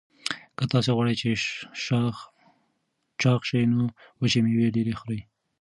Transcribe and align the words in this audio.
که 0.57 0.63
تاسي 0.71 0.89
غواړئ 0.95 1.15
چې 1.21 1.29
چاغ 3.21 3.39
شئ 3.49 3.63
نو 3.73 3.81
وچې 4.21 4.39
مېوې 4.45 4.67
ډېرې 4.75 4.93
خورئ. 4.99 5.19